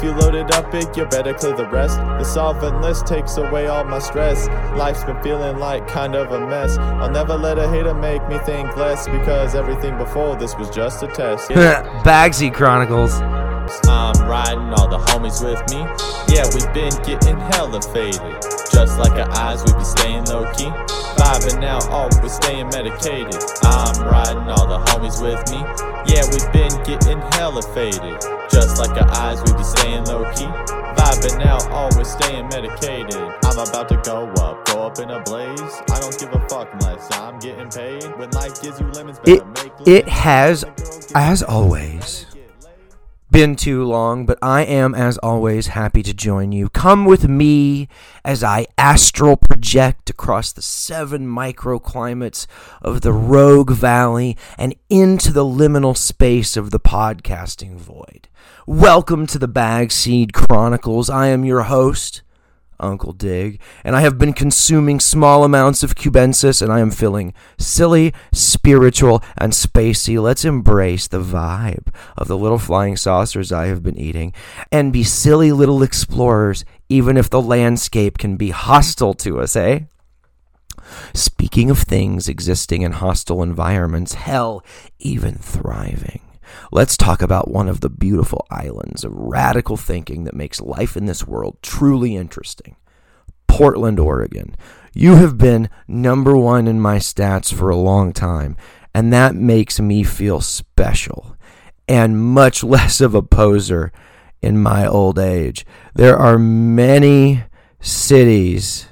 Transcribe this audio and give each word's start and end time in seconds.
If 0.00 0.04
you 0.06 0.12
loaded 0.14 0.50
up 0.52 0.72
big, 0.72 0.96
you 0.96 1.04
better 1.04 1.34
clear 1.34 1.54
the 1.54 1.66
rest. 1.66 1.98
The 1.98 2.24
solvent 2.24 2.80
list 2.80 3.06
takes 3.06 3.36
away 3.36 3.66
all 3.66 3.84
my 3.84 3.98
stress. 3.98 4.48
Life's 4.74 5.04
been 5.04 5.22
feeling 5.22 5.58
like 5.58 5.86
kind 5.86 6.14
of 6.14 6.32
a 6.32 6.40
mess. 6.40 6.78
I'll 6.78 7.10
never 7.10 7.36
let 7.36 7.58
a 7.58 7.68
hater 7.68 7.92
make 7.92 8.26
me 8.26 8.38
think 8.38 8.74
less 8.78 9.06
because 9.06 9.54
everything 9.54 9.98
before 9.98 10.36
this 10.36 10.56
was 10.56 10.70
just 10.70 11.02
a 11.02 11.06
test. 11.08 11.50
Yeah. 11.50 12.02
Bag 12.02 12.32
Seed 12.32 12.54
Chronicles. 12.54 13.12
I'm 13.90 14.26
riding 14.26 14.72
all 14.72 14.88
the 14.88 14.96
homies 14.96 15.44
with 15.44 15.60
me. 15.68 15.80
Yeah, 16.34 16.46
we've 16.54 16.72
been 16.72 17.02
getting 17.02 17.38
hella 17.38 17.82
faded. 17.82 18.59
Just 18.72 18.98
like 18.98 19.12
our 19.12 19.30
eyes, 19.36 19.62
we 19.64 19.72
be 19.74 19.84
staying 19.84 20.24
low 20.26 20.50
key. 20.52 20.70
Vibing 21.18 21.64
out, 21.64 21.88
always 21.88 22.32
staying 22.32 22.68
medicated. 22.68 23.34
I'm 23.62 24.02
riding 24.04 24.48
all 24.48 24.66
the 24.66 24.78
homies 24.90 25.20
with 25.20 25.42
me. 25.50 25.58
Yeah, 26.06 26.24
we've 26.30 26.52
been 26.52 26.72
getting 26.84 27.20
hella 27.32 27.62
faded. 27.74 28.20
Just 28.50 28.78
like 28.78 28.90
our 29.00 29.10
eyes, 29.16 29.42
we 29.44 29.52
be 29.52 29.64
staying 29.64 30.04
low 30.04 30.24
key. 30.32 30.48
Vibing 30.96 31.44
out, 31.44 31.68
always 31.70 32.08
staying 32.10 32.48
medicated. 32.48 33.16
I'm 33.44 33.58
about 33.58 33.88
to 33.90 33.96
go 34.04 34.30
up, 34.42 34.64
go 34.66 34.86
up 34.86 34.98
in 34.98 35.10
a 35.10 35.20
blaze. 35.22 35.60
I 35.90 36.00
don't 36.00 36.18
give 36.18 36.32
a 36.32 36.48
fuck 36.48 36.68
unless 36.72 37.08
I'm 37.16 37.38
getting 37.38 37.68
paid. 37.68 38.04
When 38.18 38.30
life 38.30 38.62
gives 38.62 38.80
you 38.80 38.86
lemons, 38.88 39.18
better 39.18 39.32
It 39.32 39.46
make 39.48 39.72
it 39.86 40.08
has, 40.08 40.64
as 41.14 41.42
always, 41.42 42.26
been 43.30 43.54
too 43.54 43.84
long, 43.84 44.26
but 44.26 44.38
I 44.42 44.62
am, 44.64 44.94
as 44.94 45.16
always, 45.18 45.68
happy 45.68 46.02
to 46.02 46.12
join 46.12 46.50
you. 46.50 46.68
Come 46.68 47.04
with 47.04 47.28
me 47.28 47.88
as 48.24 48.42
I 48.42 48.66
astral 48.76 49.36
project 49.36 50.10
across 50.10 50.52
the 50.52 50.62
seven 50.62 51.28
microclimates 51.28 52.46
of 52.82 53.02
the 53.02 53.12
Rogue 53.12 53.70
Valley 53.70 54.36
and 54.58 54.74
into 54.88 55.32
the 55.32 55.44
liminal 55.44 55.96
space 55.96 56.56
of 56.56 56.70
the 56.70 56.80
podcasting 56.80 57.76
void. 57.76 58.28
Welcome 58.66 59.26
to 59.28 59.38
the 59.38 59.48
Bag 59.48 59.92
Seed 59.92 60.32
Chronicles. 60.32 61.08
I 61.08 61.28
am 61.28 61.44
your 61.44 61.62
host, 61.62 62.22
Uncle 62.80 63.12
Dig, 63.12 63.60
and 63.84 63.94
I 63.94 64.00
have 64.00 64.18
been 64.18 64.32
consuming 64.32 65.00
small 65.00 65.44
amounts 65.44 65.82
of 65.82 65.94
cubensis 65.94 66.62
and 66.62 66.72
I 66.72 66.80
am 66.80 66.90
feeling 66.90 67.34
silly, 67.58 68.12
spiritual, 68.32 69.22
and 69.38 69.52
spacey. 69.52 70.20
Let's 70.20 70.44
embrace 70.44 71.06
the 71.06 71.20
vibe 71.20 71.88
of 72.16 72.28
the 72.28 72.36
little 72.36 72.58
flying 72.58 72.96
saucers 72.96 73.52
I 73.52 73.66
have 73.66 73.82
been 73.82 73.98
eating 73.98 74.32
and 74.72 74.92
be 74.92 75.04
silly 75.04 75.52
little 75.52 75.82
explorers, 75.82 76.64
even 76.88 77.16
if 77.16 77.30
the 77.30 77.42
landscape 77.42 78.18
can 78.18 78.36
be 78.36 78.50
hostile 78.50 79.14
to 79.14 79.40
us, 79.40 79.54
eh? 79.56 79.80
Speaking 81.14 81.70
of 81.70 81.78
things 81.78 82.28
existing 82.28 82.82
in 82.82 82.92
hostile 82.92 83.42
environments, 83.42 84.14
hell, 84.14 84.64
even 84.98 85.36
thriving. 85.36 86.20
Let's 86.72 86.96
talk 86.96 87.22
about 87.22 87.50
one 87.50 87.68
of 87.68 87.80
the 87.80 87.90
beautiful 87.90 88.46
islands 88.50 89.04
of 89.04 89.12
radical 89.12 89.76
thinking 89.76 90.24
that 90.24 90.34
makes 90.34 90.60
life 90.60 90.96
in 90.96 91.06
this 91.06 91.26
world 91.26 91.58
truly 91.62 92.16
interesting. 92.16 92.76
Portland, 93.46 93.98
Oregon. 93.98 94.56
You 94.94 95.16
have 95.16 95.38
been 95.38 95.68
number 95.86 96.36
one 96.36 96.66
in 96.66 96.80
my 96.80 96.98
stats 96.98 97.52
for 97.52 97.70
a 97.70 97.76
long 97.76 98.12
time, 98.12 98.56
and 98.94 99.12
that 99.12 99.34
makes 99.34 99.78
me 99.78 100.02
feel 100.02 100.40
special 100.40 101.36
and 101.86 102.20
much 102.20 102.64
less 102.64 103.00
of 103.00 103.14
a 103.14 103.22
poser 103.22 103.92
in 104.40 104.62
my 104.62 104.86
old 104.86 105.18
age. 105.18 105.66
There 105.94 106.16
are 106.16 106.38
many 106.38 107.44
cities 107.80 108.88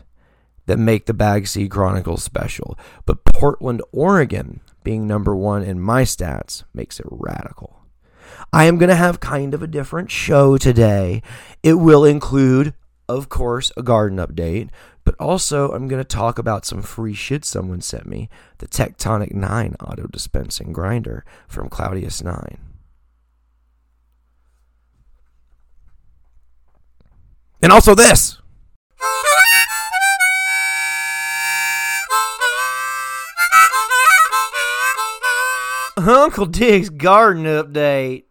that 0.66 0.78
make 0.78 1.06
the 1.06 1.14
Bag 1.14 1.46
Seed 1.46 1.70
Chronicles 1.70 2.22
special, 2.22 2.78
but 3.06 3.24
Portland, 3.24 3.80
Oregon, 3.90 4.60
being 4.84 5.06
number 5.06 5.34
one 5.34 5.62
in 5.62 5.80
my 5.80 6.02
stats, 6.02 6.64
makes 6.72 7.00
it 7.00 7.06
radical. 7.10 7.78
I 8.52 8.64
am 8.64 8.78
going 8.78 8.88
to 8.88 8.94
have 8.94 9.20
kind 9.20 9.54
of 9.54 9.62
a 9.62 9.66
different 9.66 10.10
show 10.10 10.56
today. 10.56 11.22
It 11.62 11.74
will 11.74 12.04
include, 12.04 12.74
of 13.08 13.28
course, 13.28 13.72
a 13.76 13.82
garden 13.82 14.18
update, 14.18 14.70
but 15.04 15.14
also 15.18 15.72
I'm 15.72 15.88
going 15.88 16.02
to 16.02 16.08
talk 16.08 16.38
about 16.38 16.64
some 16.64 16.82
free 16.82 17.14
shit 17.14 17.44
someone 17.44 17.80
sent 17.80 18.06
me 18.06 18.28
the 18.58 18.68
Tectonic 18.68 19.32
9 19.32 19.76
auto 19.80 20.06
dispensing 20.06 20.72
grinder 20.72 21.24
from 21.48 21.68
Cloudious 21.68 22.22
9. 22.22 22.58
And 27.60 27.72
also 27.72 27.94
this. 27.94 28.38
Uncle 36.06 36.46
Dig's 36.46 36.90
garden 36.90 37.42
update. 37.42 38.22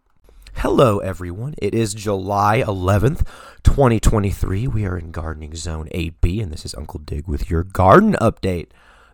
Hello, 0.54 1.00
everyone. 1.00 1.54
It 1.58 1.74
is 1.74 1.92
July 1.92 2.62
11th, 2.66 3.26
2023. 3.62 4.66
We 4.66 4.86
are 4.86 4.96
in 4.96 5.10
Gardening 5.10 5.54
Zone 5.54 5.86
8B, 5.94 6.42
and 6.42 6.50
this 6.50 6.64
is 6.64 6.74
Uncle 6.74 7.00
Dig 7.00 7.28
with 7.28 7.50
your 7.50 7.64
garden 7.64 8.16
update. 8.22 8.68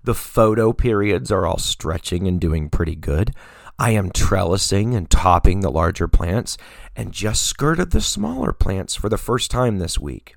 The 0.05 0.15
photo 0.15 0.73
periods 0.73 1.33
are 1.33 1.45
all 1.45 1.59
stretching 1.59 2.29
and 2.29 2.41
doing 2.41 2.71
pretty 2.71 2.95
good. 2.95 3.35
I 3.77 3.91
am 3.91 4.11
trellising 4.11 4.95
and 4.95 5.11
topping 5.11 5.61
the 5.61 5.71
larger 5.71 6.07
plants 6.07 6.57
and 6.95 7.11
just 7.11 7.43
skirted 7.43 7.91
the 7.91 8.01
smaller 8.01 8.53
plants 8.53 8.95
for 8.95 9.09
the 9.09 9.19
first 9.19 9.51
time 9.51 9.79
this 9.79 9.99
week. 9.99 10.37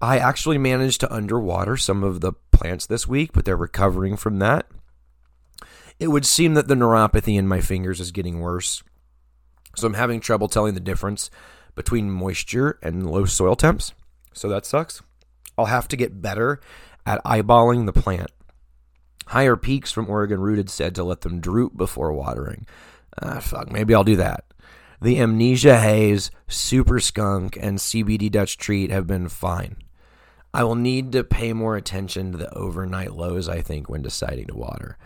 I 0.00 0.16
actually 0.16 0.56
managed 0.56 1.00
to 1.00 1.12
underwater 1.12 1.76
some 1.76 2.02
of 2.02 2.22
the 2.22 2.32
plants 2.50 2.86
this 2.86 3.06
week, 3.06 3.34
but 3.34 3.44
they're 3.44 3.58
recovering 3.58 4.16
from 4.16 4.38
that. 4.38 4.66
It 5.98 6.08
would 6.08 6.26
seem 6.26 6.54
that 6.54 6.68
the 6.68 6.74
neuropathy 6.74 7.38
in 7.38 7.48
my 7.48 7.60
fingers 7.60 8.00
is 8.00 8.12
getting 8.12 8.40
worse. 8.40 8.82
So 9.76 9.86
I'm 9.86 9.94
having 9.94 10.20
trouble 10.20 10.48
telling 10.48 10.74
the 10.74 10.80
difference 10.80 11.30
between 11.74 12.10
moisture 12.10 12.78
and 12.82 13.10
low 13.10 13.24
soil 13.24 13.56
temps. 13.56 13.92
So 14.32 14.48
that 14.48 14.66
sucks. 14.66 15.02
I'll 15.56 15.66
have 15.66 15.88
to 15.88 15.96
get 15.96 16.20
better 16.20 16.60
at 17.06 17.22
eyeballing 17.24 17.86
the 17.86 17.92
plant. 17.92 18.30
Higher 19.28 19.56
peaks 19.56 19.90
from 19.90 20.08
Oregon 20.08 20.40
Rooted 20.40 20.70
said 20.70 20.94
to 20.94 21.04
let 21.04 21.22
them 21.22 21.40
droop 21.40 21.76
before 21.76 22.12
watering. 22.12 22.66
Ah, 23.20 23.40
fuck, 23.40 23.72
maybe 23.72 23.94
I'll 23.94 24.04
do 24.04 24.16
that. 24.16 24.44
The 25.00 25.20
Amnesia 25.20 25.78
Haze, 25.78 26.30
Super 26.48 27.00
Skunk, 27.00 27.58
and 27.60 27.78
CBD 27.78 28.30
Dutch 28.30 28.56
Treat 28.56 28.90
have 28.90 29.06
been 29.06 29.28
fine. 29.28 29.76
I 30.54 30.64
will 30.64 30.74
need 30.74 31.12
to 31.12 31.24
pay 31.24 31.52
more 31.52 31.76
attention 31.76 32.32
to 32.32 32.38
the 32.38 32.52
overnight 32.54 33.12
lows, 33.12 33.48
I 33.48 33.60
think, 33.60 33.90
when 33.90 34.00
deciding 34.00 34.46
to 34.46 34.56
water. 34.56 34.96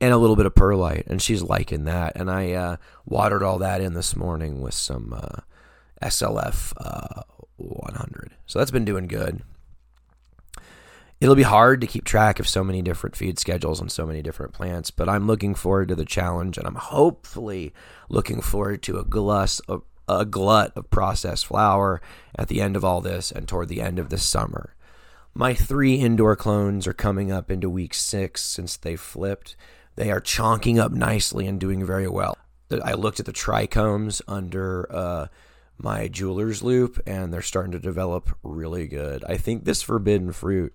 and 0.00 0.12
a 0.12 0.18
little 0.18 0.36
bit 0.36 0.46
of 0.46 0.54
perlite 0.54 1.06
and 1.06 1.22
she's 1.22 1.42
liking 1.42 1.84
that 1.84 2.14
and 2.16 2.30
i 2.30 2.52
uh, 2.52 2.76
watered 3.04 3.42
all 3.42 3.58
that 3.58 3.80
in 3.80 3.94
this 3.94 4.16
morning 4.16 4.60
with 4.60 4.74
some 4.74 5.12
uh, 5.12 5.40
slf 6.02 6.72
uh, 6.78 7.22
100 7.56 8.32
so 8.46 8.58
that's 8.58 8.70
been 8.70 8.84
doing 8.84 9.06
good 9.06 9.42
it'll 11.20 11.34
be 11.34 11.42
hard 11.42 11.80
to 11.80 11.86
keep 11.86 12.04
track 12.04 12.38
of 12.38 12.46
so 12.46 12.62
many 12.62 12.82
different 12.82 13.16
feed 13.16 13.38
schedules 13.38 13.80
and 13.80 13.90
so 13.90 14.06
many 14.06 14.22
different 14.22 14.52
plants 14.52 14.90
but 14.90 15.08
i'm 15.08 15.26
looking 15.26 15.54
forward 15.54 15.88
to 15.88 15.94
the 15.94 16.04
challenge 16.04 16.58
and 16.58 16.66
i'm 16.66 16.74
hopefully 16.74 17.72
looking 18.08 18.40
forward 18.40 18.82
to 18.82 18.98
a 18.98 19.04
glass 19.04 19.60
of 19.60 19.82
a 20.08 20.24
glut 20.24 20.72
of 20.76 20.90
processed 20.90 21.46
flower 21.46 22.00
at 22.34 22.48
the 22.48 22.60
end 22.60 22.76
of 22.76 22.84
all 22.84 23.00
this 23.00 23.30
and 23.30 23.48
toward 23.48 23.68
the 23.68 23.80
end 23.80 23.98
of 23.98 24.08
the 24.08 24.18
summer. 24.18 24.74
My 25.34 25.52
three 25.52 25.96
indoor 25.96 26.36
clones 26.36 26.86
are 26.86 26.92
coming 26.92 27.30
up 27.30 27.50
into 27.50 27.68
week 27.68 27.92
six 27.92 28.42
since 28.42 28.76
they 28.76 28.96
flipped. 28.96 29.56
They 29.96 30.10
are 30.10 30.20
chonking 30.20 30.78
up 30.78 30.92
nicely 30.92 31.46
and 31.46 31.58
doing 31.58 31.84
very 31.84 32.08
well. 32.08 32.36
I 32.82 32.92
looked 32.94 33.20
at 33.20 33.26
the 33.26 33.32
trichomes 33.32 34.20
under 34.28 34.86
uh, 34.90 35.26
my 35.78 36.08
jeweler's 36.08 36.62
loupe, 36.62 37.00
and 37.06 37.32
they're 37.32 37.42
starting 37.42 37.72
to 37.72 37.78
develop 37.78 38.36
really 38.42 38.86
good. 38.86 39.24
I 39.28 39.36
think 39.36 39.64
this 39.64 39.82
forbidden 39.82 40.32
fruit 40.32 40.74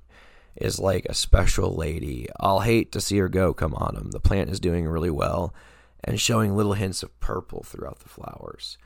is 0.56 0.80
like 0.80 1.06
a 1.06 1.14
special 1.14 1.76
lady. 1.76 2.28
I'll 2.40 2.62
hate 2.62 2.92
to 2.94 3.02
see 3.02 3.18
her 3.18 3.30
go 3.30 3.54
come 3.54 3.74
autumn. 3.76 4.12
The 4.12 4.20
plant 4.20 4.50
is 4.50 4.60
doing 4.60 4.88
really 4.88 5.10
well 5.10 5.54
and 6.04 6.20
showing 6.20 6.56
little 6.56 6.74
hints 6.74 7.04
of 7.04 7.18
purple 7.20 7.64
throughout 7.64 8.00
the 8.00 8.10
flowers. 8.10 8.78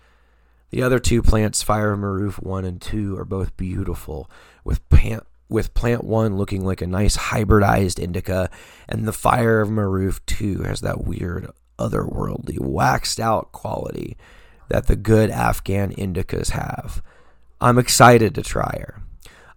The 0.69 0.81
other 0.81 0.99
two 0.99 1.21
plants, 1.21 1.63
Fire 1.63 1.95
Maruf 1.95 2.41
1 2.41 2.65
and 2.65 2.81
2, 2.81 3.17
are 3.17 3.25
both 3.25 3.55
beautiful, 3.55 4.29
with 4.63 4.87
plant, 4.89 5.25
with 5.49 5.73
plant 5.73 6.03
1 6.03 6.37
looking 6.37 6.65
like 6.65 6.81
a 6.81 6.87
nice 6.87 7.17
hybridized 7.17 7.99
indica, 7.99 8.49
and 8.89 9.07
the 9.07 9.13
Fire 9.13 9.61
of 9.61 9.69
Maruf 9.69 10.19
2 10.25 10.63
has 10.63 10.81
that 10.81 11.05
weird, 11.05 11.49
otherworldly, 11.77 12.59
waxed 12.59 13.19
out 13.19 13.51
quality 13.51 14.17
that 14.69 14.87
the 14.87 14.95
good 14.95 15.29
Afghan 15.29 15.91
indicas 15.93 16.51
have. 16.51 17.03
I'm 17.61 17.77
excited 17.77 18.33
to 18.35 18.41
try 18.41 18.77
her. 18.79 19.01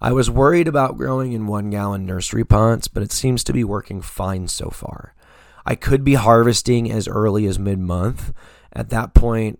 I 0.00 0.12
was 0.12 0.30
worried 0.30 0.68
about 0.68 0.96
growing 0.96 1.32
in 1.32 1.46
one 1.46 1.70
gallon 1.70 2.06
nursery 2.06 2.44
pots, 2.44 2.86
but 2.86 3.02
it 3.02 3.10
seems 3.10 3.42
to 3.44 3.52
be 3.52 3.64
working 3.64 4.00
fine 4.00 4.46
so 4.46 4.70
far. 4.70 5.14
I 5.66 5.74
could 5.74 6.04
be 6.04 6.14
harvesting 6.14 6.90
as 6.90 7.08
early 7.08 7.46
as 7.46 7.58
mid 7.58 7.78
month. 7.78 8.32
At 8.72 8.90
that 8.90 9.12
point, 9.12 9.58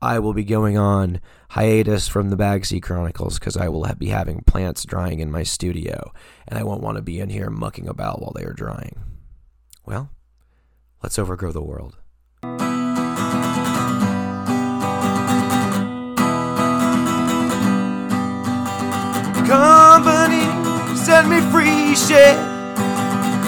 I 0.00 0.18
will 0.18 0.34
be 0.34 0.44
going 0.44 0.76
on 0.76 1.20
hiatus 1.52 2.08
from 2.08 2.30
the 2.30 2.36
Bag 2.36 2.64
Seed 2.64 2.82
Chronicles 2.82 3.38
because 3.38 3.58
I 3.58 3.68
will 3.68 3.86
be 3.98 4.08
having 4.08 4.40
plants 4.40 4.84
drying 4.84 5.20
in 5.20 5.30
my 5.30 5.42
studio, 5.42 6.10
and 6.48 6.58
I 6.58 6.62
won't 6.62 6.82
want 6.82 6.96
to 6.96 7.02
be 7.02 7.20
in 7.20 7.28
here 7.28 7.50
mucking 7.50 7.88
about 7.88 8.22
while 8.22 8.32
they 8.34 8.44
are 8.44 8.54
drying. 8.54 8.98
Well, 9.84 10.08
let's 11.02 11.18
overgrow 11.18 11.52
the 11.52 11.62
world. 11.62 11.98
Company 19.46 20.46
send 20.96 21.28
me 21.28 21.40
free 21.52 21.94
shit, 21.94 22.38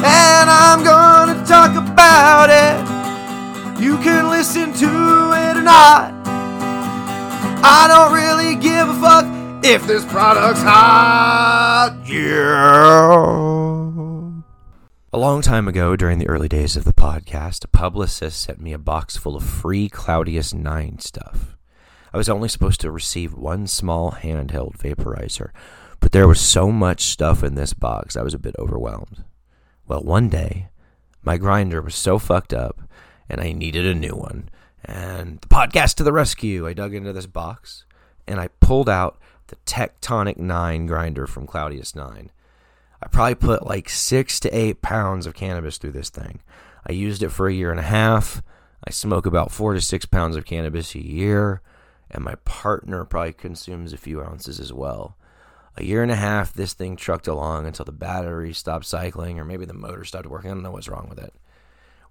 and 0.04 0.50
I'm 0.50 0.84
gonna 0.84 1.42
talk 1.46 1.74
about 1.74 2.50
it. 2.50 3.82
You 3.82 3.96
can 3.96 4.28
listen 4.28 4.74
to 4.74 4.86
it 4.86 5.56
or 5.56 5.62
not. 5.62 6.13
I 7.66 7.88
don't 7.88 8.12
really 8.12 8.56
give 8.56 8.90
a 8.90 8.94
fuck 9.00 9.64
if 9.64 9.86
this 9.86 10.04
product's 10.04 10.60
hot. 10.60 11.98
Yeah. 12.06 12.52
A 15.10 15.18
long 15.18 15.40
time 15.40 15.66
ago, 15.66 15.96
during 15.96 16.18
the 16.18 16.28
early 16.28 16.46
days 16.46 16.76
of 16.76 16.84
the 16.84 16.92
podcast, 16.92 17.64
a 17.64 17.68
publicist 17.68 18.42
sent 18.42 18.60
me 18.60 18.74
a 18.74 18.78
box 18.78 19.16
full 19.16 19.34
of 19.34 19.44
free 19.44 19.88
Cloudious 19.88 20.52
9 20.52 20.98
stuff. 20.98 21.56
I 22.12 22.18
was 22.18 22.28
only 22.28 22.50
supposed 22.50 22.82
to 22.82 22.90
receive 22.90 23.32
one 23.32 23.66
small 23.66 24.12
handheld 24.12 24.76
vaporizer, 24.76 25.48
but 26.00 26.12
there 26.12 26.28
was 26.28 26.40
so 26.40 26.70
much 26.70 27.04
stuff 27.04 27.42
in 27.42 27.54
this 27.54 27.72
box, 27.72 28.14
I 28.14 28.22
was 28.22 28.34
a 28.34 28.38
bit 28.38 28.54
overwhelmed. 28.58 29.24
Well, 29.88 30.02
one 30.02 30.28
day, 30.28 30.68
my 31.22 31.38
grinder 31.38 31.80
was 31.80 31.94
so 31.94 32.18
fucked 32.18 32.52
up, 32.52 32.82
and 33.26 33.40
I 33.40 33.52
needed 33.52 33.86
a 33.86 33.94
new 33.94 34.14
one 34.14 34.50
and 34.84 35.40
the 35.40 35.48
podcast 35.48 35.94
to 35.96 36.04
the 36.04 36.12
rescue. 36.12 36.66
I 36.66 36.72
dug 36.72 36.94
into 36.94 37.12
this 37.12 37.26
box 37.26 37.84
and 38.26 38.40
I 38.40 38.48
pulled 38.60 38.88
out 38.88 39.18
the 39.48 39.56
Tectonic 39.66 40.36
9 40.36 40.86
grinder 40.86 41.26
from 41.26 41.46
Cloudious 41.46 41.94
9. 41.94 42.30
I 43.02 43.06
probably 43.08 43.34
put 43.34 43.66
like 43.66 43.88
six 43.88 44.40
to 44.40 44.56
eight 44.56 44.80
pounds 44.80 45.26
of 45.26 45.34
cannabis 45.34 45.76
through 45.76 45.92
this 45.92 46.08
thing. 46.08 46.40
I 46.86 46.92
used 46.92 47.22
it 47.22 47.30
for 47.30 47.48
a 47.48 47.52
year 47.52 47.70
and 47.70 47.80
a 47.80 47.84
half. 47.84 48.42
I 48.86 48.90
smoke 48.90 49.26
about 49.26 49.52
four 49.52 49.74
to 49.74 49.80
six 49.80 50.06
pounds 50.06 50.36
of 50.36 50.44
cannabis 50.44 50.94
a 50.94 51.04
year, 51.04 51.60
and 52.10 52.24
my 52.24 52.34
partner 52.44 53.04
probably 53.04 53.32
consumes 53.32 53.92
a 53.92 53.98
few 53.98 54.22
ounces 54.22 54.60
as 54.60 54.72
well. 54.72 55.16
A 55.76 55.84
year 55.84 56.02
and 56.02 56.12
a 56.12 56.16
half, 56.16 56.52
this 56.52 56.72
thing 56.72 56.96
trucked 56.96 57.26
along 57.26 57.66
until 57.66 57.84
the 57.84 57.92
battery 57.92 58.52
stopped 58.52 58.86
cycling, 58.86 59.38
or 59.40 59.44
maybe 59.44 59.64
the 59.64 59.74
motor 59.74 60.04
stopped 60.04 60.26
working. 60.26 60.50
I 60.50 60.54
don't 60.54 60.62
know 60.62 60.70
what's 60.70 60.88
wrong 60.88 61.08
with 61.08 61.18
it. 61.18 61.34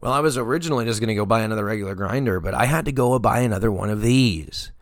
Well, 0.03 0.11
I 0.11 0.19
was 0.19 0.37
originally 0.37 0.83
just 0.83 0.99
going 0.99 1.07
to 1.07 1.15
go 1.15 1.25
buy 1.25 1.43
another 1.43 1.63
regular 1.63 1.95
grinder, 1.95 2.41
but 2.41 2.53
I 2.53 2.65
had 2.65 2.83
to 2.83 2.91
go 2.91 3.17
buy 3.19 3.39
another 3.39 3.71
one 3.71 3.89
of 3.89 4.01
these. 4.01 4.73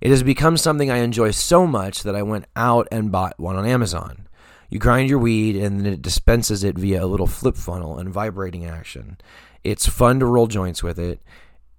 It 0.00 0.10
has 0.10 0.24
become 0.24 0.56
something 0.56 0.90
I 0.90 0.96
enjoy 0.96 1.30
so 1.30 1.64
much 1.64 2.02
that 2.02 2.16
I 2.16 2.24
went 2.24 2.46
out 2.56 2.88
and 2.90 3.12
bought 3.12 3.38
one 3.38 3.54
on 3.54 3.64
Amazon. 3.64 4.26
You 4.68 4.80
grind 4.80 5.08
your 5.08 5.20
weed 5.20 5.54
and 5.54 5.78
then 5.78 5.92
it 5.92 6.02
dispenses 6.02 6.64
it 6.64 6.76
via 6.76 7.04
a 7.04 7.06
little 7.06 7.28
flip 7.28 7.54
funnel 7.54 7.98
and 7.98 8.12
vibrating 8.12 8.66
action. 8.66 9.18
It's 9.62 9.86
fun 9.86 10.18
to 10.18 10.26
roll 10.26 10.48
joints 10.48 10.82
with 10.82 10.98
it, 10.98 11.20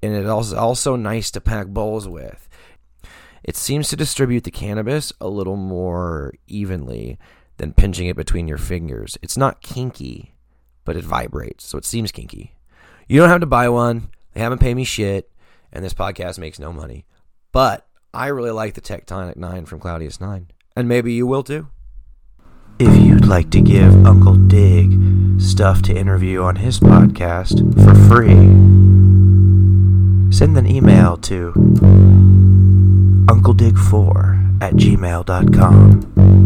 and 0.01 0.15
it 0.15 0.23
is 0.23 0.53
also 0.53 0.95
nice 0.95 1.31
to 1.31 1.41
pack 1.41 1.67
bowls 1.67 2.07
with. 2.07 2.47
It 3.43 3.57
seems 3.57 3.89
to 3.89 3.97
distribute 3.97 4.45
the 4.45 4.51
cannabis 4.51 5.11
a 5.19 5.27
little 5.27 5.57
more 5.57 6.33
evenly 6.47 7.19
than 7.57 7.73
pinching 7.73 8.07
it 8.07 8.15
between 8.15 8.47
your 8.47 8.57
fingers. 8.57 9.17
It's 9.21 9.35
not 9.35 9.61
kinky, 9.61 10.33
but 10.85 10.95
it 10.95 11.03
vibrates, 11.03 11.65
so 11.65 11.77
it 11.77 11.83
seems 11.83 12.13
kinky. 12.13 12.55
You 13.11 13.19
don't 13.19 13.29
have 13.29 13.41
to 13.41 13.47
buy 13.47 13.67
one. 13.69 14.09
They 14.33 14.39
haven't 14.39 14.59
paid 14.59 14.75
me 14.75 14.83
shit, 14.83 15.31
and 15.73 15.83
this 15.83 15.95
podcast 15.95 16.37
makes 16.37 16.59
no 16.59 16.71
money. 16.71 17.07
But 17.51 17.87
I 18.13 18.27
really 18.27 18.51
like 18.51 18.75
the 18.75 18.81
Tectonic 18.81 19.35
9 19.35 19.65
from 19.65 19.79
Cloudious 19.79 20.21
9, 20.21 20.51
and 20.75 20.87
maybe 20.87 21.11
you 21.13 21.25
will 21.25 21.41
too. 21.41 21.69
If 22.77 22.95
you'd 23.03 23.25
like 23.25 23.49
to 23.49 23.61
give 23.61 24.05
Uncle 24.05 24.35
Dig 24.35 25.41
stuff 25.41 25.81
to 25.83 25.93
interview 25.93 26.43
on 26.43 26.57
his 26.57 26.79
podcast 26.79 27.57
for 27.83 27.95
free, 28.07 28.45
send 30.31 30.55
an 30.55 30.67
email 30.67 31.17
to 31.17 31.51
uncledig4 33.25 34.61
at 34.61 34.73
gmail.com. 34.75 36.38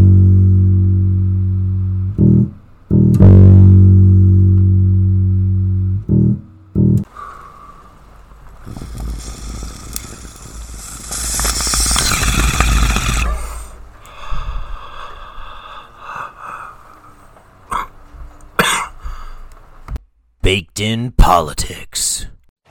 baked 20.54 20.78
in 20.78 21.10
politics. 21.10 22.26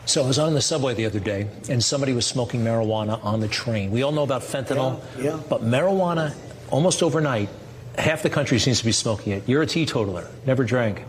So 0.05 0.23
I 0.23 0.27
was 0.27 0.39
on 0.39 0.53
the 0.53 0.61
subway 0.61 0.93
the 0.93 1.05
other 1.05 1.19
day, 1.19 1.49
and 1.67 1.83
somebody 1.83 2.13
was 2.13 2.25
smoking 2.25 2.61
marijuana 2.61 3.21
on 3.25 3.41
the 3.41 3.49
train. 3.49 3.91
We 3.91 4.03
all 4.03 4.13
know 4.13 4.23
about 4.23 4.41
fentanyl, 4.41 5.03
yeah, 5.17 5.23
yeah. 5.23 5.39
but 5.49 5.63
marijuana, 5.63 6.33
almost 6.69 7.03
overnight, 7.03 7.49
half 7.97 8.23
the 8.23 8.29
country 8.29 8.57
seems 8.57 8.79
to 8.79 8.85
be 8.85 8.93
smoking 8.93 9.33
it. 9.33 9.49
You're 9.49 9.63
a 9.63 9.67
teetotaler, 9.67 10.29
never 10.45 10.63
drank. 10.63 10.99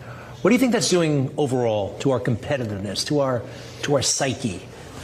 What 0.43 0.51
do 0.51 0.55
you 0.55 0.59
think 0.59 0.73
that's 0.73 0.91
doing 0.91 1.33
overall 1.37 1.97
to 2.01 2.11
our 2.11 2.19
competitiveness, 2.19 3.07
to 3.07 3.21
our 3.21 3.43
to 3.83 3.95
our 3.95 4.03
psyche? 4.03 4.61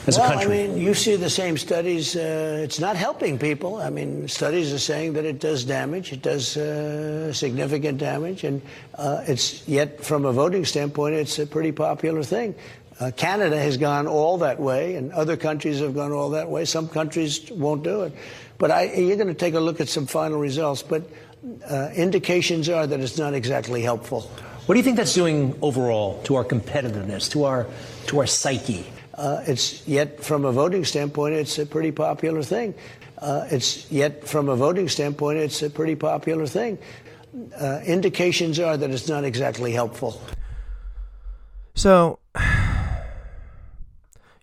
As 0.07 0.19
well, 0.19 0.30
a 0.30 0.35
country? 0.35 0.64
I 0.64 0.66
mean, 0.69 0.78
you 0.78 0.95
see 0.95 1.16
the 1.16 1.30
same 1.30 1.57
studies. 1.57 2.16
Uh, 2.16 2.61
it's 2.62 2.80
not 2.80 2.97
helping 2.97 3.38
people. 3.38 3.76
I 3.76 3.90
mean, 3.90 4.28
studies 4.28 4.73
are 4.73 4.78
saying 4.78 5.14
that 5.14 5.25
it 5.25 5.40
does 5.40 5.64
damage. 5.64 6.12
It 6.12 6.23
does 6.23 6.57
uh, 6.57 7.33
significant 7.33 7.99
damage, 7.99 8.45
and 8.45 8.62
uh, 8.97 9.25
it's 9.26 9.66
yet 9.69 10.04
from 10.04 10.25
a 10.25 10.33
voting 10.33 10.64
standpoint, 10.64 11.14
it's 11.14 11.38
a 11.38 11.47
pretty 11.47 11.73
popular 11.73 12.23
thing. 12.23 12.54
Uh, 12.99 13.11
Canada 13.16 13.57
has 13.59 13.78
gone 13.78 14.07
all 14.07 14.38
that 14.38 14.61
way, 14.61 14.95
and 14.97 15.12
other 15.12 15.37
countries 15.37 15.80
have 15.80 15.95
gone 15.95 16.12
all 16.12 16.30
that 16.30 16.50
way. 16.50 16.66
Some 16.66 16.87
countries 16.87 17.50
won't 17.50 17.83
do 17.83 18.02
it, 18.02 18.12
but 18.59 18.71
I, 18.71 18.92
you're 18.92 19.16
going 19.16 19.28
to 19.28 19.35
take 19.35 19.54
a 19.54 19.61
look 19.61 19.80
at 19.80 19.88
some 19.88 20.07
final 20.07 20.38
results. 20.38 20.83
But 20.83 21.04
uh, 21.69 21.90
indications 21.95 22.69
are 22.69 22.87
that 22.87 23.00
it's 23.00 23.16
not 23.16 23.33
exactly 23.33 23.80
helpful. 23.80 24.23
What 24.66 24.75
do 24.75 24.78
you 24.78 24.85
think 24.85 24.99
that's 24.99 25.14
doing 25.14 25.59
overall 25.62 26.23
to 26.25 26.37
our 26.37 26.45
competitiveness, 26.45 27.30
to 27.30 27.45
our 27.45 27.66
to 28.09 28.19
our 28.21 28.26
psyche? 28.26 28.85
Uh, 29.14 29.43
it's 29.47 29.87
yet 29.87 30.23
from 30.23 30.45
a 30.45 30.52
voting 30.52 30.85
standpoint, 30.85 31.35
it's 31.35 31.59
a 31.59 31.67
pretty 31.67 31.93
popular 31.93 32.43
thing. 32.43 32.75
Uh, 33.19 33.47
it's 33.50 33.90
yet 33.90 34.26
from 34.26 34.49
a 34.49 34.57
voting 34.57 34.88
standpoint, 34.88 35.38
it's 35.38 35.62
a 35.62 35.71
pretty 35.71 35.95
popular 35.95 36.47
thing. 36.47 36.79
Uh, 37.61 37.81
indications 37.85 38.59
are 38.59 38.76
that 38.76 38.90
it's 38.90 39.09
not 39.09 39.25
exactly 39.25 39.73
helpful. 39.73 40.21
So, 41.75 42.19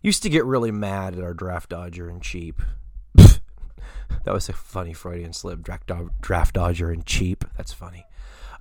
used 0.02 0.24
to 0.24 0.30
get 0.30 0.46
really 0.46 0.72
mad 0.72 1.16
at 1.16 1.24
our 1.24 1.34
draft 1.34 1.70
dodger 1.70 2.10
and 2.10 2.22
cheap. 2.22 2.62
that 3.16 3.42
was 4.26 4.50
a 4.50 4.54
funny 4.54 4.94
Freudian 4.94 5.34
slip. 5.34 5.62
Draft, 5.62 5.92
draft 6.22 6.56
dodger 6.56 6.92
and 6.92 7.06
cheap. 7.06 7.44
That's 7.58 7.74
funny. 7.74 8.06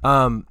Um, 0.02 0.46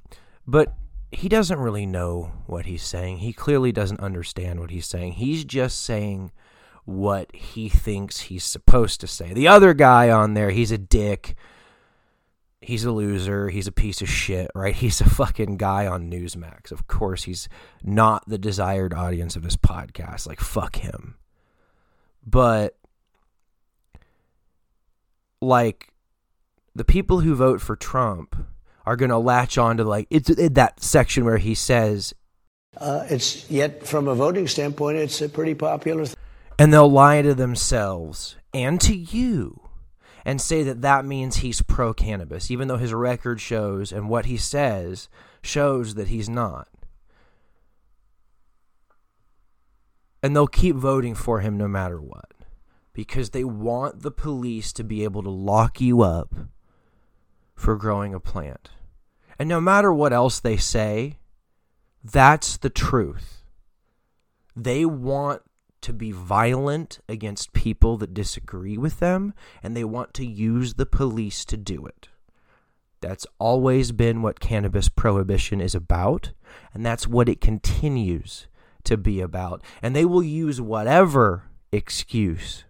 but 0.47 0.75
he 1.11 1.29
doesn't 1.29 1.59
really 1.59 1.85
know 1.85 2.31
what 2.45 2.65
he's 2.65 2.83
saying. 2.83 3.17
He 3.17 3.33
clearly 3.33 3.71
doesn't 3.71 3.99
understand 3.99 4.59
what 4.59 4.71
he's 4.71 4.87
saying. 4.87 5.13
He's 5.13 5.45
just 5.45 5.81
saying 5.83 6.31
what 6.85 7.33
he 7.35 7.69
thinks 7.69 8.21
he's 8.21 8.43
supposed 8.43 9.01
to 9.01 9.07
say. 9.07 9.33
The 9.33 9.47
other 9.47 9.73
guy 9.73 10.09
on 10.09 10.33
there, 10.33 10.51
he's 10.51 10.71
a 10.71 10.77
dick. 10.77 11.35
He's 12.61 12.85
a 12.85 12.91
loser. 12.91 13.49
He's 13.49 13.67
a 13.67 13.71
piece 13.71 14.01
of 14.01 14.09
shit, 14.09 14.49
right? 14.55 14.73
He's 14.85 14.99
a 14.99 15.09
fucking 15.09 15.57
guy 15.57 15.85
on 15.85 16.09
Newsmax. 16.09 16.71
Of 16.71 16.87
course, 16.87 17.23
he's 17.23 17.47
not 17.83 18.27
the 18.27 18.39
desired 18.39 18.91
audience 18.91 19.35
of 19.35 19.43
this 19.43 19.55
podcast. 19.55 20.25
Like, 20.25 20.39
fuck 20.39 20.77
him. 20.77 21.15
But, 22.25 22.75
like, 25.41 25.93
the 26.73 26.85
people 26.85 27.19
who 27.19 27.35
vote 27.35 27.61
for 27.61 27.75
Trump 27.75 28.35
are 28.85 28.95
going 28.95 29.09
to 29.09 29.17
latch 29.17 29.57
on 29.57 29.77
to, 29.77 29.83
like, 29.83 30.07
it's 30.09 30.29
that 30.35 30.81
section 30.81 31.25
where 31.25 31.37
he 31.37 31.55
says, 31.55 32.13
uh, 32.77 33.05
it's 33.09 33.49
yet, 33.49 33.85
from 33.85 34.07
a 34.07 34.15
voting 34.15 34.47
standpoint, 34.47 34.97
it's 34.97 35.21
a 35.21 35.29
pretty 35.29 35.55
popular. 35.55 36.05
Th- 36.05 36.15
and 36.59 36.73
they'll 36.73 36.91
lie 36.91 37.21
to 37.21 37.33
themselves 37.33 38.35
and 38.53 38.79
to 38.81 38.95
you 38.95 39.61
and 40.23 40.41
say 40.41 40.63
that 40.63 40.81
that 40.81 41.05
means 41.05 41.37
he's 41.37 41.61
pro 41.61 41.93
cannabis, 41.93 42.49
even 42.49 42.67
though 42.67 42.77
his 42.77 42.93
record 42.93 43.39
shows 43.39 43.91
and 43.91 44.09
what 44.09 44.25
he 44.25 44.37
says 44.37 45.07
shows 45.41 45.95
that 45.95 46.07
he's 46.07 46.27
not. 46.27 46.67
And 50.23 50.35
they'll 50.35 50.47
keep 50.47 50.75
voting 50.75 51.13
for 51.13 51.41
him 51.41 51.57
no 51.57 51.67
matter 51.67 52.01
what 52.01 52.31
because 52.93 53.31
they 53.31 53.43
want 53.43 54.01
the 54.01 54.11
police 54.11 54.73
to 54.73 54.83
be 54.83 55.03
able 55.03 55.21
to 55.21 55.29
lock 55.29 55.79
you 55.79 56.01
up 56.01 56.33
for 57.55 57.75
growing 57.75 58.13
a 58.13 58.19
plant. 58.19 58.69
And 59.39 59.49
no 59.49 59.59
matter 59.59 59.93
what 59.93 60.13
else 60.13 60.39
they 60.39 60.57
say, 60.57 61.17
that's 62.03 62.57
the 62.57 62.69
truth. 62.69 63.43
They 64.55 64.85
want 64.85 65.41
to 65.81 65.93
be 65.93 66.11
violent 66.11 66.99
against 67.07 67.53
people 67.53 67.97
that 67.97 68.13
disagree 68.13 68.77
with 68.77 68.99
them, 68.99 69.33
and 69.61 69.75
they 69.75 69.83
want 69.83 70.13
to 70.15 70.25
use 70.25 70.75
the 70.75 70.85
police 70.85 71.45
to 71.45 71.57
do 71.57 71.85
it. 71.85 72.09
That's 73.01 73.27
always 73.37 73.91
been 73.91 74.21
what 74.21 74.39
cannabis 74.39 74.89
prohibition 74.89 75.61
is 75.61 75.75
about, 75.75 76.31
and 76.73 76.85
that's 76.85 77.07
what 77.07 77.29
it 77.29 77.41
continues 77.41 78.47
to 78.85 78.97
be 78.97 79.21
about. 79.21 79.63
And 79.81 79.95
they 79.95 80.05
will 80.05 80.23
use 80.23 80.59
whatever 80.59 81.43
excuse 81.71 82.63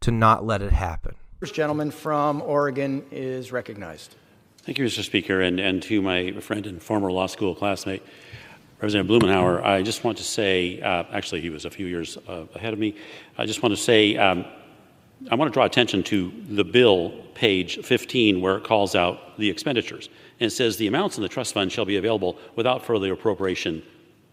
to 0.00 0.10
not 0.12 0.44
let 0.44 0.62
it 0.62 0.72
happen. 0.72 1.16
First 1.40 1.54
gentleman 1.54 1.90
from 1.90 2.40
Oregon 2.40 3.04
is 3.10 3.52
recognized. 3.52 4.16
Thank 4.62 4.78
you, 4.78 4.86
Mr. 4.86 5.04
Speaker, 5.04 5.42
and, 5.42 5.60
and 5.60 5.82
to 5.82 6.00
my 6.00 6.32
friend 6.40 6.66
and 6.66 6.82
former 6.82 7.12
law 7.12 7.26
school 7.26 7.54
classmate, 7.54 8.02
Representative 8.76 9.10
Blumenauer, 9.20 9.62
I 9.62 9.82
just 9.82 10.02
want 10.02 10.16
to 10.16 10.24
say, 10.24 10.80
uh, 10.80 11.04
actually, 11.12 11.42
he 11.42 11.50
was 11.50 11.66
a 11.66 11.70
few 11.70 11.84
years 11.84 12.16
uh, 12.26 12.46
ahead 12.54 12.72
of 12.72 12.78
me. 12.78 12.96
I 13.36 13.44
just 13.44 13.62
want 13.62 13.74
to 13.74 13.76
say, 13.76 14.16
um, 14.16 14.46
I 15.30 15.34
want 15.34 15.50
to 15.50 15.52
draw 15.52 15.66
attention 15.66 16.02
to 16.04 16.32
the 16.48 16.64
bill, 16.64 17.10
page 17.34 17.84
15, 17.84 18.40
where 18.40 18.56
it 18.56 18.64
calls 18.64 18.94
out 18.94 19.36
the 19.36 19.50
expenditures. 19.50 20.08
And 20.40 20.46
it 20.46 20.54
says 20.54 20.78
the 20.78 20.86
amounts 20.86 21.18
in 21.18 21.22
the 21.22 21.28
trust 21.28 21.52
fund 21.52 21.70
shall 21.70 21.84
be 21.84 21.98
available 21.98 22.38
without 22.54 22.82
further 22.82 23.12
appropriation 23.12 23.82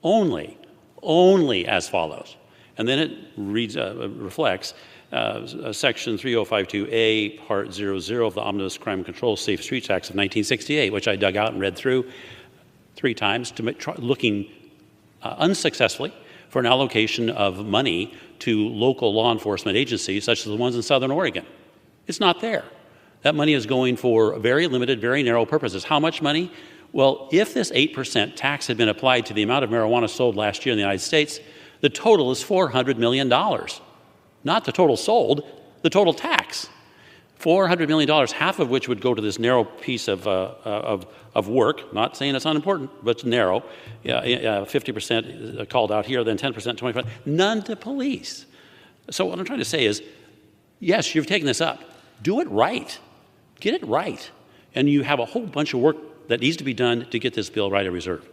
only, 0.04 0.58
only 1.02 1.68
as 1.68 1.90
follows. 1.90 2.38
And 2.78 2.88
then 2.88 3.00
it 3.00 3.12
reads, 3.38 3.78
uh, 3.78 4.10
reflects 4.10 4.74
uh, 5.12 5.72
Section 5.72 6.18
3052A, 6.18 7.46
Part 7.46 7.74
00 7.74 8.26
of 8.26 8.34
the 8.34 8.42
Omnibus 8.42 8.78
Crime 8.78 9.04
Control 9.04 9.36
Safe 9.36 9.62
Streets 9.62 9.86
Act 9.86 10.06
of 10.06 10.16
1968, 10.16 10.92
which 10.92 11.08
I 11.08 11.16
dug 11.16 11.36
out 11.36 11.52
and 11.52 11.62
read 11.62 11.76
through 11.76 12.10
three 12.96 13.14
times, 13.14 13.52
to 13.52 13.74
try, 13.74 13.94
looking 13.96 14.50
uh, 15.22 15.36
unsuccessfully 15.38 16.14
for 16.50 16.60
an 16.60 16.66
allocation 16.66 17.30
of 17.30 17.66
money 17.66 18.14
to 18.40 18.68
local 18.70 19.14
law 19.14 19.32
enforcement 19.32 19.78
agencies, 19.78 20.24
such 20.24 20.40
as 20.40 20.46
the 20.46 20.56
ones 20.56 20.76
in 20.76 20.82
Southern 20.82 21.12
Oregon. 21.12 21.46
It's 22.08 22.20
not 22.20 22.42
there. 22.42 22.66
That 23.22 23.36
money 23.36 23.54
is 23.54 23.66
going 23.66 23.96
for 23.96 24.38
very 24.38 24.68
limited, 24.68 25.00
very 25.00 25.24
narrow 25.24 25.46
purposes. 25.46 25.84
How 25.84 26.00
much 26.00 26.22
money? 26.22 26.52
Well, 26.92 27.30
if 27.32 27.54
this 27.54 27.72
8% 27.72 28.36
tax 28.36 28.68
had 28.68 28.78
been 28.78 28.90
applied 28.90 29.26
to 29.28 29.34
the 29.34 29.44
amount 29.44 29.64
of 29.64 29.70
marijuana 29.70 30.10
sold 30.10 30.36
last 30.36 30.66
year 30.66 30.74
in 30.74 30.78
the 30.78 30.84
United 30.84 31.02
States, 31.02 31.40
the 31.84 31.90
total 31.90 32.32
is 32.32 32.42
$400 32.42 32.98
million 32.98 33.28
not 34.44 34.66
the 34.66 34.72
total 34.72 34.98
sold, 34.98 35.44
the 35.82 35.90
total 35.90 36.14
tax. 36.14 36.70
$400 37.40 37.88
million, 37.90 38.28
half 38.28 38.60
of 38.60 38.70
which 38.70 38.88
would 38.88 39.02
go 39.02 39.14
to 39.14 39.22
this 39.22 39.38
narrow 39.38 39.66
piece 39.66 40.08
of, 40.08 40.26
uh, 40.28 40.54
uh 40.66 40.70
of, 40.70 41.08
of 41.36 41.50
work. 41.50 41.94
Not 41.94 42.16
saying 42.16 42.36
it's 42.36 42.46
unimportant, 42.46 42.90
but 43.04 43.18
it's 43.18 43.26
narrow. 43.26 43.64
Yeah, 44.04 44.22
50% 44.22 45.70
called 45.70 45.92
out 45.92 46.06
here, 46.06 46.24
then 46.24 46.38
10%, 46.38 46.54
25%, 46.54 47.06
None 47.26 47.64
to 47.64 47.76
police. 47.76 48.46
So, 49.10 49.26
what 49.26 49.38
I'm 49.38 49.46
trying 49.46 49.60
to 49.60 49.66
say 49.66 49.86
is 49.86 50.02
yes, 50.80 51.14
you've 51.14 51.28
taken 51.28 51.46
this 51.46 51.60
up. 51.60 51.84
Do 52.22 52.40
it 52.40 52.50
right. 52.50 52.98
Get 53.60 53.74
it 53.74 53.86
right. 53.86 54.32
And 54.74 54.90
you 54.90 55.04
have 55.04 55.20
a 55.20 55.26
whole 55.26 55.46
bunch 55.46 55.74
of 55.74 55.82
work 55.82 55.98
that 56.30 56.40
needs 56.40 56.56
to 56.58 56.64
be 56.64 56.74
done 56.74 57.08
to 57.10 57.20
get 57.20 57.34
this 57.34 57.50
bill 57.50 57.70
right 57.70 57.86
at 57.86 57.92
reserve. 57.92 58.26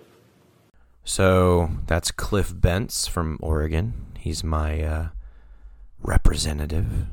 So, 1.04 1.70
that's 1.86 2.10
Cliff 2.10 2.52
Bentz 2.52 3.08
from 3.08 3.38
Oregon. 3.40 4.06
He's 4.18 4.44
my. 4.44 4.82
Uh 4.82 5.08
representative. 6.02 7.06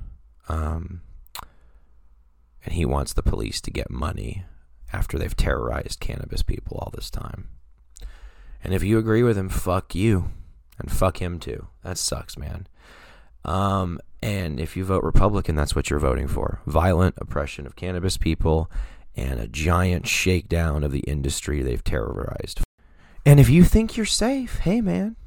Um, 0.49 1.01
and 2.63 2.73
he 2.73 2.85
wants 2.85 3.13
the 3.13 3.23
police 3.23 3.61
to 3.61 3.71
get 3.71 3.89
money 3.89 4.45
after 4.91 5.17
they've 5.17 5.35
terrorized 5.35 5.99
cannabis 5.99 6.43
people 6.43 6.77
all 6.77 6.91
this 6.93 7.09
time. 7.09 7.49
And 8.63 8.73
if 8.73 8.83
you 8.83 8.97
agree 8.97 9.23
with 9.23 9.37
him, 9.37 9.49
fuck 9.49 9.93
you. 9.93 10.31
And 10.79 10.91
fuck 10.91 11.21
him 11.21 11.39
too. 11.39 11.67
That 11.83 11.97
sucks, 11.97 12.37
man. 12.37 12.67
Um, 13.43 13.99
and 14.21 14.59
if 14.59 14.75
you 14.75 14.83
vote 14.83 15.03
Republican, 15.03 15.55
that's 15.55 15.75
what 15.75 15.89
you're 15.89 15.99
voting 15.99 16.27
for 16.27 16.61
violent 16.65 17.15
oppression 17.17 17.65
of 17.65 17.75
cannabis 17.75 18.17
people 18.17 18.69
and 19.15 19.39
a 19.39 19.47
giant 19.47 20.07
shakedown 20.07 20.83
of 20.83 20.91
the 20.91 20.99
industry 20.99 21.61
they've 21.61 21.83
terrorized. 21.83 22.61
And 23.27 23.41
if 23.41 23.49
you 23.49 23.65
think 23.65 23.97
you're 23.97 24.05
safe, 24.05 24.59
hey, 24.59 24.79
man, 24.79 25.17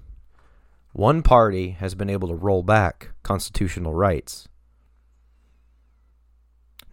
one 0.95 1.23
party 1.23 1.73
has 1.73 1.95
been 1.95 2.09
able 2.09 2.29
to 2.29 2.35
roll 2.35 2.63
back 2.63 3.11
constitutional 3.23 3.93
rights. 3.93 4.49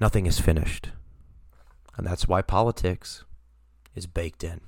Nothing 0.02 0.26
is 0.26 0.42
finished. 0.42 0.90
And 1.96 2.06
that's 2.06 2.28
why 2.28 2.42
politics 2.42 3.24
is 3.96 4.06
baked 4.06 4.44
in. 4.44 4.60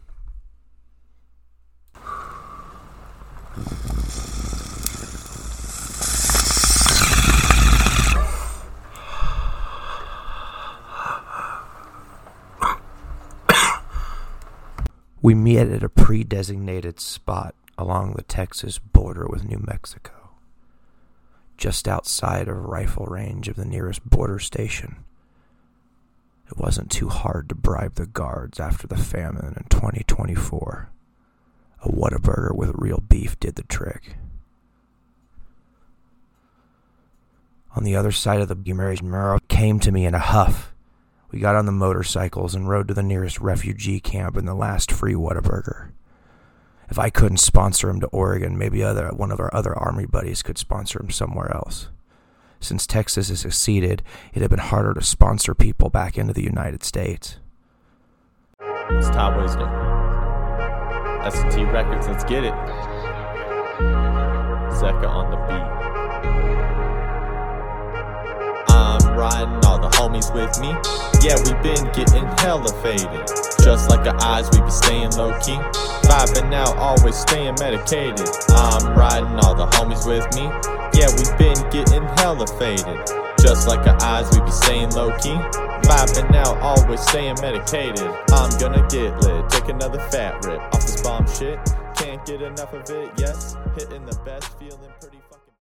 We 15.21 15.35
meet 15.35 15.59
at 15.59 15.83
a 15.83 15.89
pre 15.89 16.23
designated 16.23 16.99
spot 16.99 17.53
along 17.77 18.13
the 18.13 18.23
Texas 18.23 18.79
border 18.79 19.27
with 19.27 19.43
New 19.43 19.61
Mexico, 19.65 20.31
just 21.57 21.87
outside 21.87 22.47
of 22.47 22.57
rifle 22.57 23.05
range 23.05 23.49
of 23.49 23.57
the 23.57 23.65
nearest 23.65 24.07
border 24.09 24.39
station. 24.39 25.03
It 26.49 26.57
wasn't 26.57 26.89
too 26.89 27.09
hard 27.09 27.49
to 27.49 27.55
bribe 27.55 27.95
the 27.95 28.07
guards 28.07 28.59
after 28.59 28.87
the 28.87 28.97
famine 28.97 29.55
in 29.57 29.65
2024. 29.69 30.89
A 31.81 31.89
Whataburger 31.89 32.55
with 32.55 32.71
real 32.75 33.01
beef 33.07 33.39
did 33.39 33.55
the 33.55 33.63
trick. 33.63 34.15
On 37.75 37.83
the 37.83 37.95
other 37.95 38.11
side 38.11 38.41
of 38.41 38.47
the 38.47 38.73
marriage 38.73 39.03
Murrow 39.03 39.39
came 39.47 39.79
to 39.81 39.91
me 39.91 40.05
in 40.05 40.15
a 40.15 40.19
huff. 40.19 40.73
We 41.31 41.39
got 41.39 41.55
on 41.55 41.65
the 41.65 41.71
motorcycles 41.71 42.55
and 42.55 42.67
rode 42.67 42.87
to 42.87 42.93
the 42.93 43.03
nearest 43.03 43.39
refugee 43.39 43.99
camp 43.99 44.35
in 44.37 44.45
the 44.45 44.55
last 44.55 44.91
free 44.91 45.13
Whataburger 45.13 45.91
if 46.89 46.97
I 46.97 47.09
couldn't 47.09 47.37
sponsor 47.37 47.89
him 47.89 47.99
to 48.01 48.07
Oregon, 48.07 48.57
maybe 48.57 48.83
other 48.83 49.09
one 49.09 49.31
of 49.31 49.39
our 49.39 49.53
other 49.53 49.77
Army 49.77 50.05
buddies 50.05 50.41
could 50.41 50.57
sponsor 50.57 50.99
him 50.99 51.11
somewhere 51.11 51.53
else. 51.55 51.89
Since 52.59 52.87
Texas 52.87 53.29
has 53.29 53.41
seceded, 53.41 54.03
it 54.33 54.41
had 54.41 54.49
been 54.49 54.59
harder 54.59 54.93
to 54.93 55.01
sponsor 55.01 55.53
people 55.53 55.89
back 55.89 56.17
into 56.17 56.33
the 56.33 56.43
United 56.43 56.83
States. 56.83 57.37
It's 58.91 59.09
Top 59.09 59.39
Wisdom. 59.39 59.69
S&T 61.23 61.63
Records, 61.65 62.07
let's 62.07 62.23
get 62.23 62.43
it. 62.43 62.53
Zeka 64.73 65.07
on 65.07 65.29
the 65.31 65.37
beat. 65.47 65.68
Homies 69.99 70.31
with 70.33 70.55
me. 70.63 70.71
Yeah, 71.19 71.35
we 71.43 71.51
been 71.59 71.83
getting 71.91 72.23
hella 72.39 72.71
faded. 72.81 73.27
Just 73.59 73.89
like 73.89 74.07
our 74.07 74.15
eyes, 74.23 74.49
we 74.53 74.61
be 74.61 74.71
staying 74.71 75.11
low 75.19 75.37
key. 75.39 75.59
Vibing 76.07 76.53
out, 76.53 76.77
always 76.77 77.17
staying 77.17 77.55
medicated. 77.59 78.27
I'm 78.49 78.95
riding, 78.97 79.37
all 79.43 79.55
the 79.55 79.67
homies 79.75 80.07
with 80.07 80.23
me. 80.35 80.47
Yeah, 80.95 81.11
we 81.11 81.27
been 81.37 81.59
getting 81.69 82.07
hella 82.17 82.47
faded. 82.57 82.99
Just 83.39 83.67
like 83.67 83.85
our 83.87 84.01
eyes, 84.01 84.31
we 84.31 84.39
be 84.41 84.51
staying 84.51 84.91
low 84.91 85.11
key. 85.19 85.35
Vibing 85.83 86.33
out, 86.35 86.57
always 86.59 87.01
staying 87.01 87.35
medicated. 87.41 88.09
I'm 88.31 88.57
gonna 88.57 88.87
get 88.87 89.19
lit, 89.21 89.49
take 89.49 89.67
another 89.67 89.99
fat 90.09 90.45
rip 90.45 90.61
off 90.73 90.81
this 90.81 91.01
bomb 91.01 91.27
shit. 91.27 91.59
Can't 91.95 92.25
get 92.25 92.41
enough 92.41 92.73
of 92.73 92.89
it, 92.89 93.11
yes. 93.17 93.57
Hitting 93.75 94.05
the 94.05 94.17
best, 94.23 94.57
feeling 94.57 94.91
pretty. 95.01 95.28